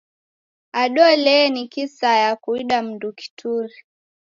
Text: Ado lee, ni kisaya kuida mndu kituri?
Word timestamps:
Ado 0.81 1.05
lee, 1.25 1.49
ni 1.53 1.67
kisaya 1.67 2.31
kuida 2.35 2.77
mndu 2.83 3.09
kituri? 3.19 3.75